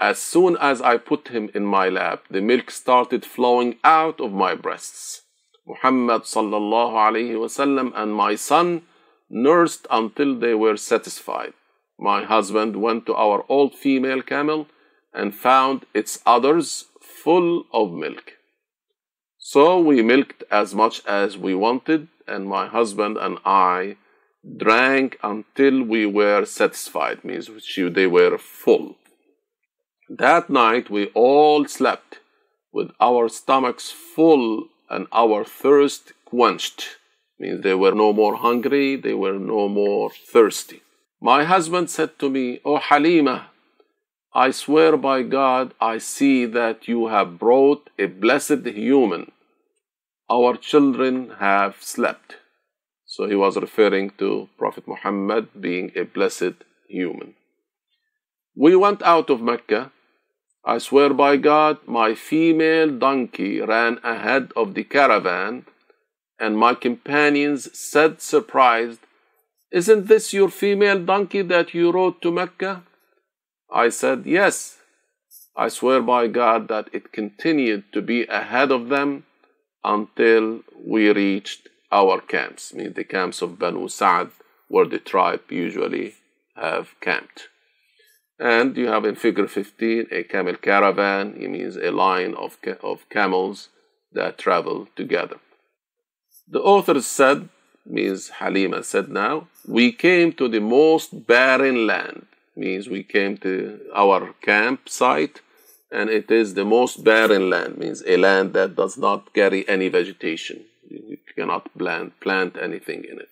[0.00, 4.32] As soon as I put him in my lap, the milk started flowing out of
[4.32, 5.22] my breasts.
[5.64, 8.82] Muhammad sallallahu alayhi wasallam and my son
[9.30, 11.52] nursed until they were satisfied.
[12.00, 14.66] My husband went to our old female camel
[15.14, 18.32] and found its udders full of milk.
[19.44, 23.96] So we milked as much as we wanted, and my husband and I
[24.56, 28.98] drank until we were satisfied, means they were full.
[30.08, 32.20] That night we all slept
[32.72, 36.98] with our stomachs full and our thirst quenched.
[37.40, 40.82] Means they were no more hungry, they were no more thirsty.
[41.20, 43.48] My husband said to me, O Halima,
[44.34, 49.30] I swear by God, I see that you have brought a blessed human.
[50.30, 52.36] Our children have slept.
[53.04, 56.54] So he was referring to Prophet Muhammad being a blessed
[56.88, 57.34] human.
[58.56, 59.92] We went out of Mecca.
[60.64, 65.66] I swear by God, my female donkey ran ahead of the caravan,
[66.38, 69.00] and my companions said, surprised,
[69.70, 72.84] Isn't this your female donkey that you rode to Mecca?
[73.72, 74.78] I said, Yes.
[75.54, 79.24] I swear by God that it continued to be ahead of them
[79.84, 84.30] until we reached our camps, mean the camps of Banu Sa'd,
[84.68, 86.14] where the tribe usually
[86.56, 87.48] have camped.
[88.38, 93.08] And you have in figure 15 a camel caravan, it means a line of, of
[93.10, 93.68] camels
[94.12, 95.36] that travel together.
[96.48, 97.48] The author said,
[97.84, 103.80] means Halima said now, we came to the most barren land, means we came to
[103.94, 105.40] our campsite
[105.90, 109.88] and it is the most barren land, means a land that does not carry any
[109.88, 110.64] vegetation.
[110.88, 113.28] You cannot plant, plant anything in it.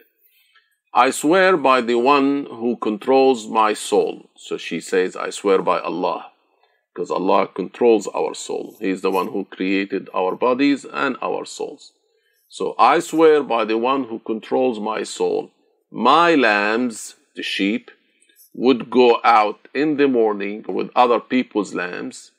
[0.93, 4.29] I swear by the one who controls my soul.
[4.37, 6.33] So she says, I swear by Allah.
[6.93, 8.77] Because Allah controls our soul.
[8.81, 11.93] He is the one who created our bodies and our souls.
[12.49, 15.51] So I swear by the one who controls my soul.
[15.91, 17.91] My lambs, the sheep,
[18.53, 22.33] would go out in the morning with other people's lambs.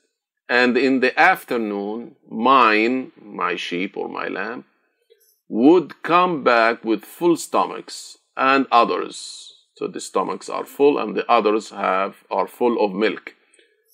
[0.49, 4.65] And in the afternoon, mine, my sheep or my lamb,
[5.47, 9.53] would come back with full stomachs and others.
[9.75, 13.35] So the stomachs are full and the others have are full of milk.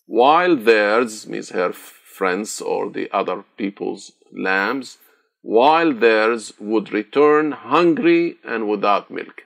[0.06, 4.98] While theirs, means her friends or the other people's lambs,
[5.42, 9.44] while theirs would return hungry and without milk.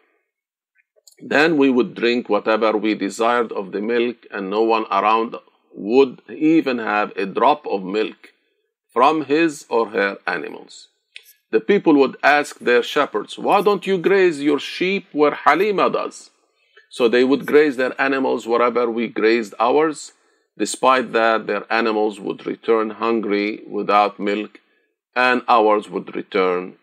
[1.21, 5.35] Then we would drink whatever we desired of the milk, and no one around
[5.73, 8.33] would even have a drop of milk
[8.91, 10.89] from his or her animals
[11.51, 16.31] the people would ask their shepherds, Why don't you graze your sheep where Halima does?
[16.89, 20.13] So they would graze their animals wherever we grazed ours.
[20.57, 24.59] Despite that, their animals would return hungry without milk,
[25.15, 26.75] and ours would return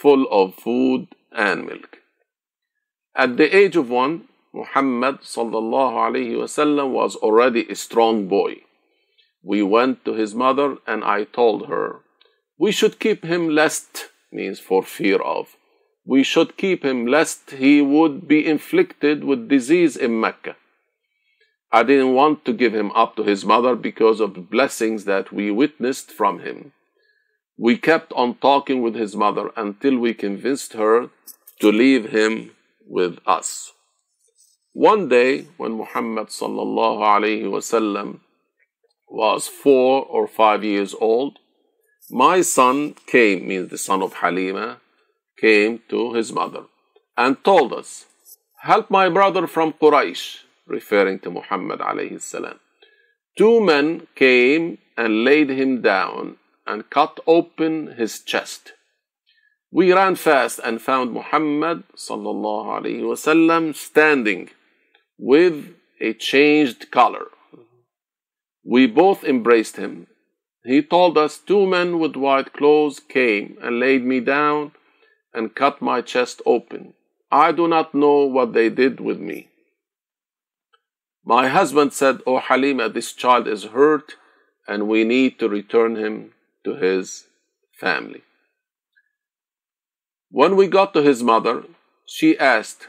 [0.00, 1.99] full of food and milk.
[3.20, 8.62] At the age of one, Muhammad wasallam was already a strong boy.
[9.42, 12.00] We went to his mother, and I told her,
[12.56, 15.54] we should keep him lest means for fear of.
[16.06, 20.56] We should keep him lest he would be inflicted with disease in Mecca.
[21.70, 25.30] I didn't want to give him up to his mother because of the blessings that
[25.30, 26.72] we witnessed from him.
[27.58, 31.10] We kept on talking with his mother until we convinced her
[31.60, 32.52] to leave him
[32.90, 33.72] with us.
[34.72, 38.20] One day, when Muhammad sallallahu alaihi wasallam
[39.08, 41.38] was four or five years old,
[42.10, 44.80] my son came, means the son of Halima,
[45.40, 46.64] came to his mother
[47.16, 48.06] and told us,
[48.62, 52.58] Help my brother from Quraysh, referring to Muhammad alayhi salam.
[53.38, 58.72] Two men came and laid him down and cut open his chest.
[59.72, 64.50] We ran fast and found Muhammad sallallahu alayhi wasallam standing
[65.18, 67.26] with a changed color.
[68.64, 70.06] We both embraced him
[70.64, 74.72] he told us two men with white clothes came and laid me down
[75.32, 76.94] and cut my chest open.
[77.30, 79.48] I do not know what they did with me.
[81.24, 84.16] My husband said, O oh, Halima, this child is hurt
[84.66, 86.32] and we need to return him
[86.64, 87.26] to his
[87.72, 88.22] family.
[90.32, 91.64] When we got to his mother,
[92.06, 92.86] she asked,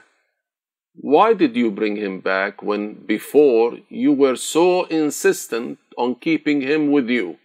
[0.94, 6.92] Why did you bring him back when before you were so insistent on keeping him
[6.92, 7.38] with you?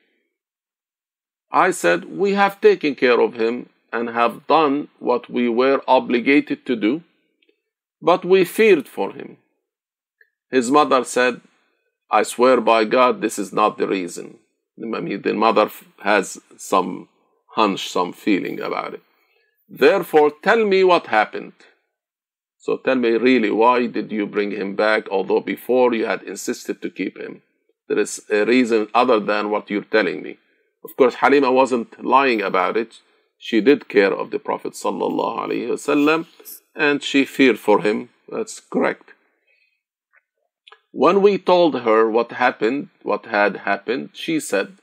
[1.50, 6.66] I said, We have taken care of him and have done what we were obligated
[6.66, 7.02] to do,
[8.02, 9.38] but we feared for him.
[10.50, 11.40] His mother said,
[12.10, 14.38] I swear by God, this is not the reason.
[14.78, 15.70] I mean, the mother
[16.02, 17.08] has some
[17.54, 19.02] hunch, some feeling about it.
[19.68, 21.52] Therefore, tell me what happened.
[22.58, 26.82] So tell me really, why did you bring him back, although before you had insisted
[26.82, 27.42] to keep him?
[27.88, 30.38] There is a reason other than what you're telling me.
[30.84, 33.00] Of course, Halima wasn't lying about it.
[33.38, 36.26] She did care of the Prophet wasallam,
[36.74, 38.08] and she feared for him.
[38.28, 39.12] That's correct.
[40.92, 44.78] When we told her what happened, what had happened, she said,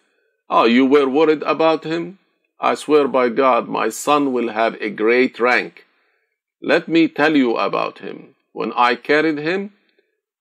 [0.50, 2.20] Oh, you were worried about him?
[2.64, 5.86] I swear by God, my son will have a great rank.
[6.62, 8.36] Let me tell you about him.
[8.54, 9.74] When I carried him,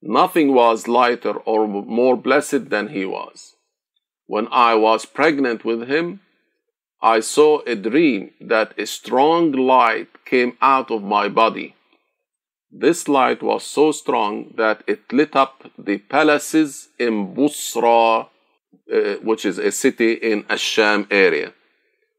[0.00, 3.56] nothing was lighter or more blessed than he was.
[4.26, 6.20] When I was pregnant with him,
[7.02, 11.74] I saw a dream that a strong light came out of my body.
[12.70, 18.28] This light was so strong that it lit up the palaces in Busra,
[18.94, 21.52] uh, which is a city in Asham area.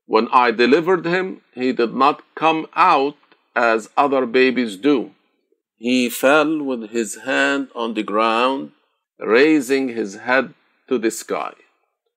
[0.05, 3.15] When I delivered him, he did not come out
[3.55, 5.11] as other babies do.
[5.77, 8.71] He fell with his hand on the ground,
[9.19, 10.53] raising his head
[10.89, 11.53] to the sky.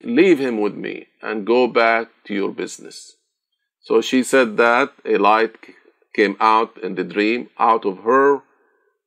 [0.02, 3.16] Leave him with me and go back to your business.
[3.80, 5.56] So she said that a light
[6.14, 8.42] came out in the dream out of her,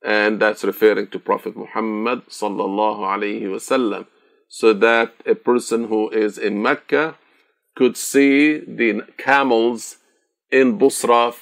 [0.03, 4.07] and that's referring to Prophet Muhammad sallallahu alaihi wasallam.
[4.47, 7.17] So that a person who is in Mecca
[7.79, 9.81] could see the camels
[10.51, 11.33] in Busra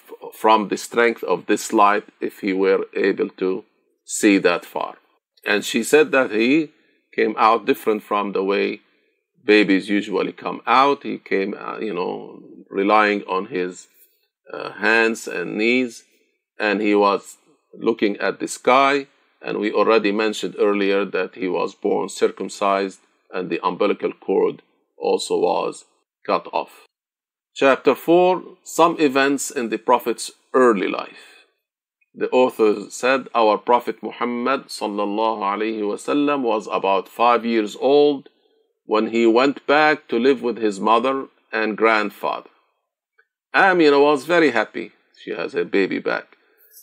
[0.42, 3.66] from the strength of this light if he were able to
[4.06, 4.94] see that far.
[5.48, 6.72] And she said that he
[7.18, 8.82] came out different from the way
[9.44, 11.02] babies usually come out.
[11.02, 13.88] He came, uh, you know, relying on his
[14.54, 16.04] uh, hands and knees,
[16.60, 17.38] and he was
[17.74, 19.08] looking at the sky.
[19.42, 23.00] And we already mentioned earlier that he was born circumcised,
[23.34, 24.62] and the umbilical cord
[25.00, 25.86] also was
[26.28, 26.86] cut off.
[27.56, 31.24] Chapter 4 Some events in the Prophet's early life.
[32.14, 38.30] The author said our Prophet Muhammad wasallam was about five years old
[38.86, 42.50] when he went back to live with his mother and grandfather.
[43.54, 44.92] Amina was very happy.
[45.22, 46.38] She has her baby back.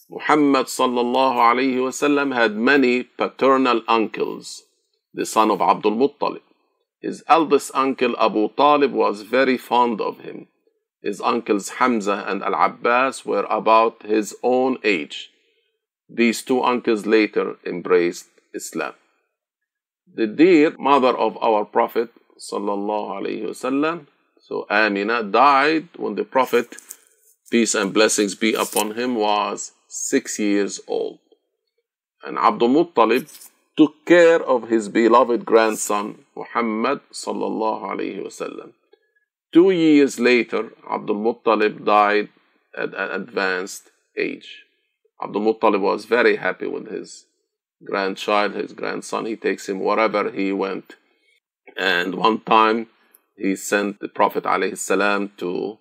[0.08, 4.62] Muhammad wasallam had many paternal uncles,
[5.12, 6.46] the son of Abdul Muttalib.
[7.03, 10.47] His eldest uncle Abu Talib was very fond of him.
[11.01, 15.31] His uncles Hamza and Al Abbas were about his own age.
[16.09, 18.93] These two uncles later embraced Islam.
[20.13, 22.09] The dear mother of our Prophet
[22.39, 24.07] وسلم,
[24.41, 26.75] so Amina died when the Prophet,
[27.51, 31.19] peace and blessings be upon him, was six years old.
[32.23, 33.29] And Abdul Muttalib
[33.77, 38.72] took care of his beloved grandson Muhammad sallallahu alayhi wasallam.
[39.52, 42.28] Two years later, Abdul Muttalib died
[42.76, 44.64] at an advanced age.
[45.22, 47.26] Abdul Muttalib was very happy with his
[47.84, 49.26] grandchild, his grandson.
[49.26, 50.96] He takes him wherever he went.
[51.76, 52.88] And one time
[53.36, 55.78] he sent the Prophet ﷺ to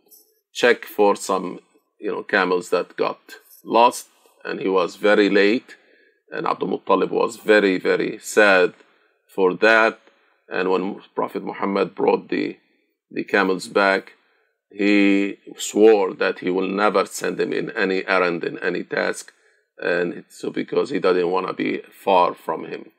[0.53, 1.59] check for some
[1.99, 3.19] you know camels that got
[3.63, 4.07] lost
[4.43, 5.75] and he was very late
[6.33, 8.73] and Abdul Muttalib was very, very sad
[9.27, 9.99] for that.
[10.49, 12.57] And when Prophet Muhammad brought the,
[13.11, 14.13] the camels back,
[14.71, 19.31] he swore that he will never send them in any errand, in any task.
[19.77, 22.91] And so because he didn't want to be far from him.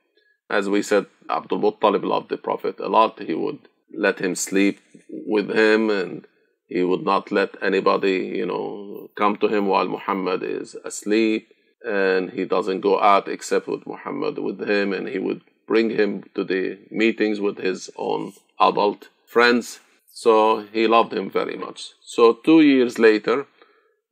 [0.51, 3.21] As we said, Abdul Muttalib loved the Prophet a lot.
[3.21, 3.61] He would
[3.97, 6.27] let him sleep with him and
[6.67, 11.49] he would not let anybody, you know, come to him while Muhammad is asleep
[11.85, 16.25] and he doesn't go out except with Muhammad with him, and he would bring him
[16.35, 19.81] to the meetings with his own adult friends.
[20.13, 21.91] So he loved him very much.
[22.03, 23.47] So two years later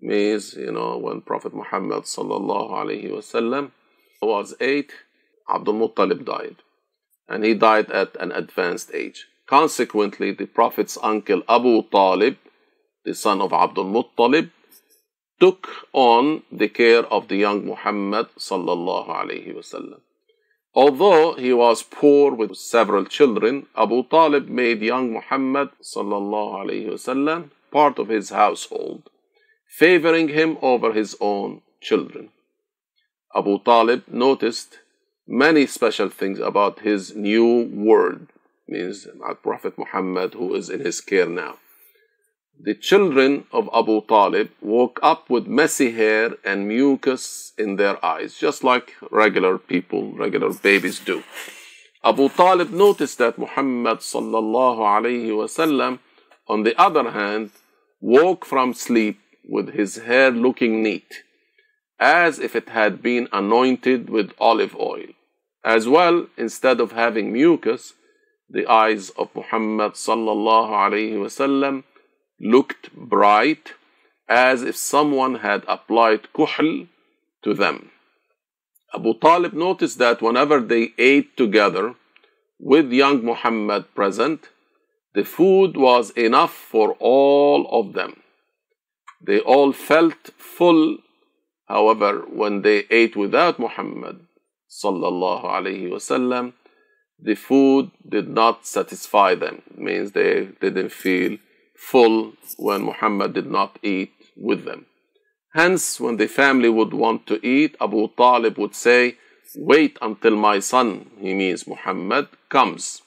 [0.00, 3.70] means, you know, when Prophet Muhammad sallallahu alaihi wasallam
[4.20, 4.92] was eight,
[5.48, 6.56] Abdul Muttalib died.
[7.28, 9.26] And he died at an advanced age.
[9.46, 12.36] Consequently, the Prophet's uncle Abu Talib,
[13.04, 14.50] the son of Abdul Muttalib,
[15.40, 20.00] took on the care of the young Muhammad sallallahu alaihi wasallam.
[20.74, 25.68] Although he was poor with several children, Abu Talib made young Muhammad
[26.86, 29.10] wasallam part of his household,
[29.68, 32.30] favoring him over his own children.
[33.34, 34.78] Abu Talib noticed
[35.26, 38.28] many special things about his new word,
[38.66, 39.06] means
[39.42, 41.58] Prophet Muhammad, who is in his care now
[42.58, 48.36] the children of Abu Talib woke up with messy hair and mucus in their eyes,
[48.38, 51.22] just like regular people, regular babies do.
[52.04, 55.98] Abu Talib noticed that Muhammad sallallahu alayhi wasallam,
[56.48, 57.50] on the other hand,
[58.00, 61.22] woke from sleep with his hair looking neat,
[61.98, 65.06] as if it had been anointed with olive oil.
[65.64, 67.94] As well, instead of having mucus,
[68.48, 71.84] the eyes of Muhammad sallallahu alayhi wasallam
[72.42, 73.74] looked bright,
[74.28, 76.86] as if someone had applied kuhl
[77.44, 77.90] to them.
[78.94, 81.94] Abu Talib noticed that whenever they ate together
[82.58, 84.50] with young Muhammad present,
[85.14, 88.20] the food was enough for all of them.
[89.20, 90.98] They all felt full.
[91.66, 94.20] However, when they ate without Muhammad
[94.68, 96.54] sallallahu alaihi wasallam,
[97.18, 99.62] the food did not satisfy them.
[99.76, 101.38] Means they didn't feel
[101.90, 104.86] full when Muhammad did not eat with them.
[105.54, 109.16] Hence, when the family would want to eat, Abu Talib would say,
[109.54, 113.02] Wait until my son, he means Muhammad, comes.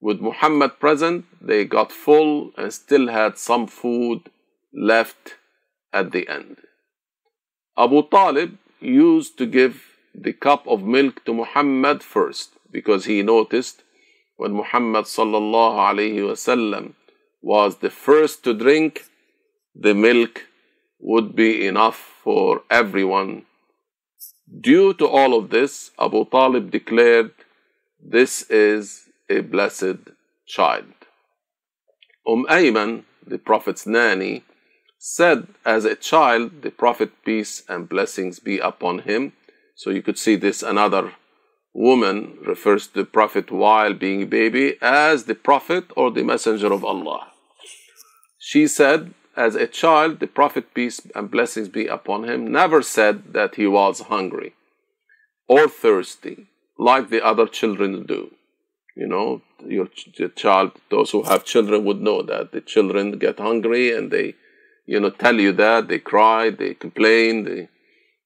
[0.00, 4.30] With Muhammad present, they got full and still had some food
[4.72, 5.34] left
[5.92, 6.56] at the end.
[7.76, 9.74] Abu Talib used to give
[10.14, 13.82] the cup of milk to Muhammad first because he noticed
[14.36, 16.94] when Muhammad sallallahu alayhi wasallam
[17.42, 19.04] was the first to drink,
[19.74, 20.46] the milk
[21.00, 23.44] would be enough for everyone.
[24.60, 27.32] Due to all of this, Abu Talib declared,
[28.00, 30.10] This is a blessed
[30.46, 30.92] child.
[32.26, 34.44] Umm Ayman, the Prophet's nanny,
[34.98, 39.32] said, As a child, the Prophet, peace and blessings be upon him.
[39.74, 41.12] So you could see this another
[41.74, 46.72] woman refers to the Prophet while being a baby as the Prophet or the Messenger
[46.72, 47.31] of Allah.
[48.44, 53.34] She said, as a child, the Prophet, peace and blessings be upon him, never said
[53.34, 54.54] that he was hungry
[55.46, 58.32] or thirsty like the other children do.
[58.96, 63.38] You know, your, your child, those who have children would know that the children get
[63.38, 64.34] hungry and they,
[64.86, 67.68] you know, tell you that they cry, they complain, they,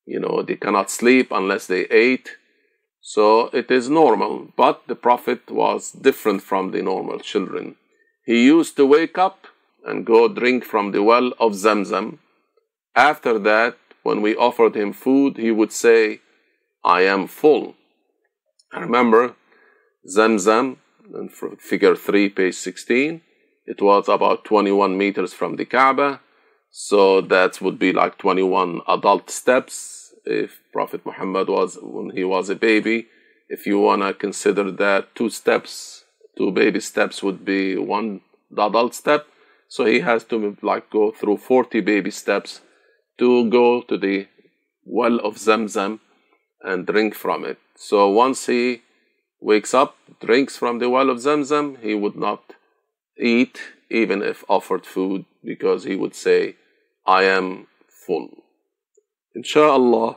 [0.06, 2.38] you know, they cannot sleep unless they ate.
[3.02, 7.76] So it is normal, but the Prophet was different from the normal children.
[8.24, 9.46] He used to wake up
[9.86, 12.18] and go drink from the well of Zamzam.
[12.94, 16.20] After that, when we offered him food, he would say,
[16.84, 17.74] I am full.
[18.72, 19.36] I remember
[20.06, 20.76] Zamzam,
[21.14, 21.28] in
[21.58, 23.22] figure 3, page 16,
[23.64, 26.20] it was about 21 meters from the Kaaba.
[26.70, 32.50] So that would be like 21 adult steps if Prophet Muhammad was, when he was
[32.50, 33.06] a baby.
[33.48, 36.04] If you want to consider that two steps,
[36.36, 38.20] two baby steps would be one
[38.56, 39.26] adult step.
[39.68, 42.60] So he has to like go through 40 baby steps
[43.18, 44.28] to go to the
[44.84, 46.00] well of Zamzam
[46.62, 47.58] and drink from it.
[47.76, 48.82] So once he
[49.40, 52.54] wakes up, drinks from the well of Zamzam, he would not
[53.18, 53.60] eat
[53.90, 56.56] even if offered food because he would say,
[57.06, 57.66] I am
[58.06, 58.28] full.
[59.34, 60.16] Inshallah,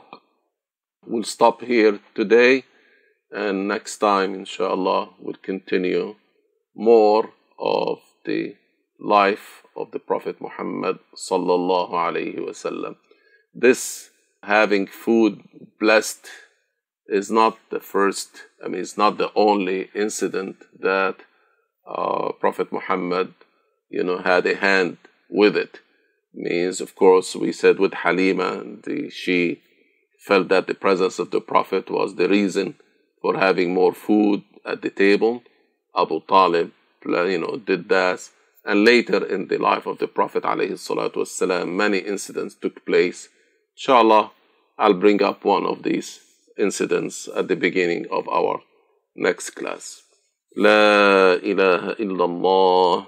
[1.06, 2.64] we'll stop here today
[3.30, 6.16] and next time, inshallah, we'll continue
[6.74, 8.56] more of the
[9.00, 12.96] life of the Prophet Muhammad sallallahu alaihi wasallam.
[13.54, 14.10] This
[14.42, 15.42] having food
[15.78, 16.28] blessed
[17.06, 21.16] is not the first, I mean, it's not the only incident that
[21.86, 23.34] uh, Prophet Muhammad,
[23.88, 24.98] you know, had a hand
[25.28, 25.80] with it.
[26.32, 29.60] Means, of course, we said with Halima, the, she
[30.20, 32.76] felt that the presence of the Prophet was the reason
[33.20, 35.42] for having more food at the table.
[35.96, 36.70] Abu Talib,
[37.04, 38.28] you know, did that.
[38.65, 43.29] And later in the life of the Prophet والسلام, many incidents took place.
[43.77, 44.31] Inshallah,
[44.77, 46.19] I'll bring up one of these
[46.57, 48.61] incidents at the beginning of our
[49.15, 50.01] next class.
[50.57, 53.07] لا إله إلا الله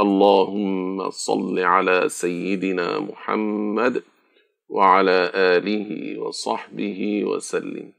[0.00, 4.02] اللهم صل على سيدنا محمد
[4.68, 7.92] وعلى آله وصحبه وسلم